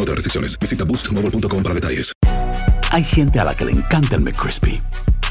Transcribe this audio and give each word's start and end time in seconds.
otras 0.00 0.16
restricciones. 0.16 0.58
Visita 0.58 0.84
boostmobile.com 0.84 1.62
para 1.62 1.74
detalles. 1.74 2.12
Hay 2.90 3.04
gente 3.04 3.38
a 3.38 3.44
la 3.44 3.54
que 3.54 3.64
le 3.64 3.72
encanta 3.72 4.16
el 4.16 4.22
McCrispy 4.22 4.80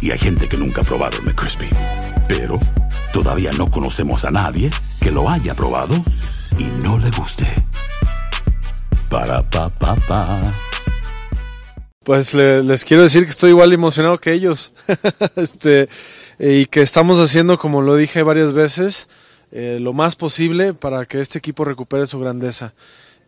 y 0.02 0.12
hay 0.12 0.18
gente 0.20 0.48
que 0.48 0.56
nunca 0.58 0.82
ha 0.82 0.84
probado 0.86 1.18
el 1.18 1.26
McCrispy. 1.26 1.70
Pero 2.28 2.60
todavía 3.12 3.52
no 3.58 3.70
conocemos 3.70 4.24
a 4.24 4.32
nadie 4.32 4.70
que 5.02 5.12
lo 5.12 5.30
haya 5.30 5.54
probado 5.56 5.96
y 6.58 6.64
no 6.84 6.98
le 6.98 7.10
guste. 7.12 7.48
Para 9.10 9.42
pa 9.50 9.68
pa 9.70 9.96
pa. 9.96 10.54
Pues 12.04 12.34
le- 12.34 12.64
les 12.64 12.86
quiero 12.86 13.04
decir 13.04 13.24
que 13.26 13.32
estoy 13.32 13.50
igual 13.52 13.74
emocionado 13.74 14.18
que 14.20 14.32
ellos. 14.34 14.72
este, 15.36 15.90
y 16.40 16.66
que 16.68 16.82
estamos 16.82 17.20
haciendo, 17.20 17.58
como 17.60 17.82
lo 17.82 17.96
dije 17.96 18.24
varias 18.24 18.54
veces, 18.54 19.10
eh, 19.52 19.80
lo 19.82 19.94
más 19.94 20.16
posible 20.16 20.74
para 20.74 21.06
que 21.06 21.20
este 21.22 21.38
equipo 21.40 21.66
recupere 21.66 22.06
su 22.08 22.20
grandeza. 22.20 22.74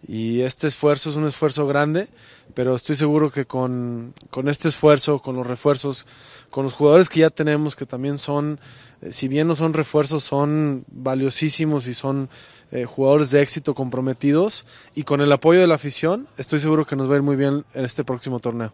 Y 0.07 0.41
este 0.41 0.67
esfuerzo 0.67 1.09
es 1.09 1.15
un 1.15 1.27
esfuerzo 1.27 1.67
grande, 1.67 2.07
pero 2.53 2.75
estoy 2.75 2.95
seguro 2.95 3.31
que 3.31 3.45
con, 3.45 4.13
con 4.29 4.49
este 4.49 4.67
esfuerzo, 4.67 5.19
con 5.19 5.35
los 5.35 5.45
refuerzos, 5.45 6.05
con 6.49 6.63
los 6.63 6.73
jugadores 6.73 7.07
que 7.07 7.21
ya 7.21 7.29
tenemos, 7.29 7.75
que 7.75 7.85
también 7.85 8.17
son, 8.17 8.59
eh, 9.01 9.11
si 9.11 9.27
bien 9.27 9.47
no 9.47 9.55
son 9.55 9.73
refuerzos, 9.73 10.23
son 10.23 10.85
valiosísimos 10.91 11.87
y 11.87 11.93
son 11.93 12.29
eh, 12.71 12.85
jugadores 12.85 13.31
de 13.31 13.41
éxito 13.41 13.73
comprometidos, 13.73 14.65
y 14.95 15.03
con 15.03 15.21
el 15.21 15.31
apoyo 15.31 15.61
de 15.61 15.67
la 15.67 15.75
afición, 15.75 16.27
estoy 16.37 16.59
seguro 16.59 16.85
que 16.85 16.95
nos 16.95 17.09
va 17.09 17.13
a 17.13 17.17
ir 17.17 17.23
muy 17.23 17.35
bien 17.35 17.65
en 17.73 17.85
este 17.85 18.03
próximo 18.03 18.39
torneo. 18.39 18.73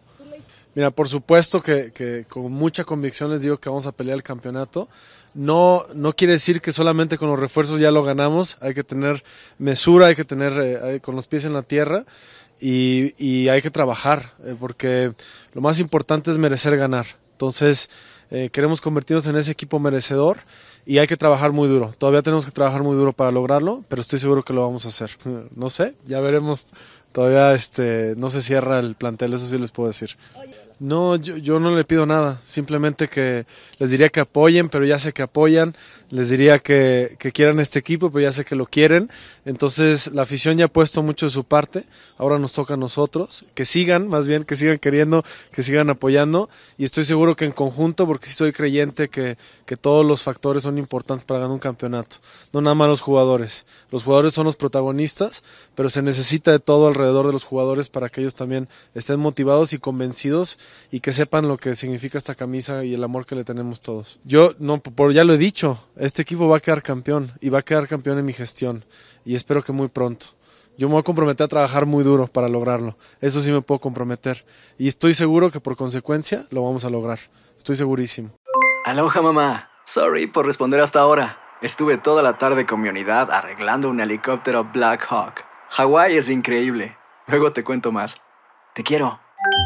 Mira, 0.78 0.92
por 0.92 1.08
supuesto 1.08 1.60
que, 1.60 1.90
que 1.92 2.24
con 2.28 2.52
mucha 2.52 2.84
convicción 2.84 3.32
les 3.32 3.42
digo 3.42 3.56
que 3.56 3.68
vamos 3.68 3.88
a 3.88 3.90
pelear 3.90 4.16
el 4.16 4.22
campeonato. 4.22 4.88
No, 5.34 5.82
no 5.92 6.12
quiere 6.12 6.34
decir 6.34 6.60
que 6.60 6.70
solamente 6.70 7.18
con 7.18 7.28
los 7.28 7.40
refuerzos 7.40 7.80
ya 7.80 7.90
lo 7.90 8.04
ganamos. 8.04 8.58
Hay 8.60 8.74
que 8.74 8.84
tener 8.84 9.24
mesura, 9.58 10.06
hay 10.06 10.14
que 10.14 10.24
tener 10.24 10.52
eh, 10.56 11.00
con 11.00 11.16
los 11.16 11.26
pies 11.26 11.46
en 11.46 11.52
la 11.52 11.62
tierra 11.62 12.04
y, 12.60 13.12
y 13.18 13.48
hay 13.48 13.60
que 13.60 13.72
trabajar, 13.72 14.34
eh, 14.44 14.54
porque 14.56 15.12
lo 15.52 15.60
más 15.60 15.80
importante 15.80 16.30
es 16.30 16.38
merecer 16.38 16.76
ganar. 16.76 17.06
Entonces, 17.32 17.90
eh, 18.30 18.50
queremos 18.52 18.80
convertirnos 18.80 19.26
en 19.26 19.36
ese 19.36 19.50
equipo 19.50 19.80
merecedor 19.80 20.38
y 20.84 20.98
hay 20.98 21.06
que 21.06 21.16
trabajar 21.16 21.50
muy 21.50 21.66
duro. 21.66 21.90
Todavía 21.98 22.22
tenemos 22.22 22.44
que 22.44 22.52
trabajar 22.52 22.82
muy 22.82 22.94
duro 22.94 23.12
para 23.12 23.30
lograrlo, 23.30 23.82
pero 23.88 24.00
estoy 24.00 24.18
seguro 24.18 24.44
que 24.44 24.52
lo 24.52 24.62
vamos 24.62 24.84
a 24.84 24.88
hacer. 24.88 25.10
No 25.56 25.70
sé, 25.70 25.94
ya 26.06 26.20
veremos. 26.20 26.68
Todavía 27.12 27.54
este, 27.54 28.14
no 28.16 28.28
se 28.30 28.42
cierra 28.42 28.78
el 28.78 28.94
plantel, 28.94 29.32
eso 29.32 29.46
sí 29.46 29.58
les 29.58 29.72
puedo 29.72 29.88
decir. 29.88 30.16
No, 30.80 31.16
yo, 31.16 31.36
yo 31.36 31.58
no 31.58 31.74
le 31.74 31.82
pido 31.82 32.06
nada, 32.06 32.40
simplemente 32.44 33.08
que 33.08 33.46
les 33.80 33.90
diría 33.90 34.10
que 34.10 34.20
apoyen, 34.20 34.68
pero 34.68 34.84
ya 34.84 35.00
sé 35.00 35.12
que 35.12 35.22
apoyan, 35.22 35.74
les 36.10 36.30
diría 36.30 36.60
que, 36.60 37.16
que 37.18 37.32
quieran 37.32 37.58
este 37.58 37.80
equipo, 37.80 38.12
pero 38.12 38.22
ya 38.22 38.30
sé 38.30 38.44
que 38.44 38.54
lo 38.54 38.64
quieren, 38.64 39.10
entonces 39.44 40.12
la 40.12 40.22
afición 40.22 40.56
ya 40.56 40.66
ha 40.66 40.68
puesto 40.68 41.02
mucho 41.02 41.26
de 41.26 41.30
su 41.30 41.42
parte, 41.42 41.84
ahora 42.16 42.38
nos 42.38 42.52
toca 42.52 42.74
a 42.74 42.76
nosotros, 42.76 43.44
que 43.54 43.64
sigan, 43.64 44.06
más 44.06 44.28
bien, 44.28 44.44
que 44.44 44.54
sigan 44.54 44.78
queriendo, 44.78 45.24
que 45.50 45.64
sigan 45.64 45.90
apoyando, 45.90 46.48
y 46.76 46.84
estoy 46.84 47.04
seguro 47.04 47.34
que 47.34 47.44
en 47.44 47.52
conjunto, 47.52 48.06
porque 48.06 48.26
sí 48.26 48.32
estoy 48.32 48.52
creyente 48.52 49.08
que, 49.08 49.36
que 49.66 49.76
todos 49.76 50.06
los 50.06 50.22
factores 50.22 50.62
son 50.62 50.78
importantes 50.78 51.24
para 51.24 51.40
ganar 51.40 51.54
un 51.54 51.58
campeonato, 51.58 52.18
no 52.52 52.60
nada 52.60 52.76
más 52.76 52.86
los 52.86 53.00
jugadores, 53.00 53.66
los 53.90 54.04
jugadores 54.04 54.32
son 54.32 54.44
los 54.44 54.54
protagonistas, 54.54 55.42
pero 55.74 55.88
se 55.88 56.02
necesita 56.02 56.52
de 56.52 56.60
todo 56.60 56.86
alrededor 56.86 57.26
de 57.26 57.32
los 57.32 57.42
jugadores 57.42 57.88
para 57.88 58.08
que 58.08 58.20
ellos 58.20 58.36
también 58.36 58.68
estén 58.94 59.18
motivados 59.18 59.72
y 59.72 59.78
convencidos 59.78 60.56
y 60.90 61.00
que 61.00 61.12
sepan 61.12 61.48
lo 61.48 61.56
que 61.56 61.74
significa 61.74 62.18
esta 62.18 62.34
camisa 62.34 62.84
y 62.84 62.94
el 62.94 63.04
amor 63.04 63.26
que 63.26 63.34
le 63.34 63.44
tenemos 63.44 63.80
todos. 63.80 64.20
Yo 64.24 64.54
no 64.58 64.78
por 64.78 65.12
ya 65.12 65.24
lo 65.24 65.34
he 65.34 65.38
dicho, 65.38 65.84
este 65.96 66.22
equipo 66.22 66.48
va 66.48 66.58
a 66.58 66.60
quedar 66.60 66.82
campeón 66.82 67.32
y 67.40 67.48
va 67.48 67.60
a 67.60 67.62
quedar 67.62 67.88
campeón 67.88 68.18
en 68.18 68.24
mi 68.24 68.32
gestión 68.32 68.84
y 69.24 69.34
espero 69.34 69.62
que 69.62 69.72
muy 69.72 69.88
pronto. 69.88 70.26
Yo 70.76 70.86
me 70.88 70.92
voy 70.92 71.00
a 71.00 71.04
comprometer 71.04 71.44
a 71.44 71.48
trabajar 71.48 71.86
muy 71.86 72.04
duro 72.04 72.28
para 72.28 72.48
lograrlo. 72.48 72.96
Eso 73.20 73.42
sí 73.42 73.50
me 73.50 73.62
puedo 73.62 73.80
comprometer 73.80 74.44
y 74.78 74.86
estoy 74.86 75.12
seguro 75.12 75.50
que 75.50 75.60
por 75.60 75.76
consecuencia 75.76 76.46
lo 76.50 76.62
vamos 76.62 76.84
a 76.84 76.90
lograr. 76.90 77.18
Estoy 77.56 77.74
segurísimo. 77.74 78.30
Aloha 78.84 79.20
mamá. 79.20 79.70
Sorry 79.84 80.26
por 80.26 80.46
responder 80.46 80.80
hasta 80.80 81.00
ahora. 81.00 81.38
Estuve 81.60 81.98
toda 81.98 82.22
la 82.22 82.38
tarde 82.38 82.66
con 82.66 82.80
mi 82.80 82.88
unidad 82.88 83.32
arreglando 83.32 83.90
un 83.90 84.00
helicóptero 84.00 84.64
Black 84.72 85.04
Hawk. 85.10 85.44
Hawái 85.70 86.16
es 86.16 86.30
increíble. 86.30 86.96
Luego 87.26 87.52
te 87.52 87.64
cuento 87.64 87.90
más. 87.90 88.22
Te 88.74 88.84
quiero. 88.84 89.18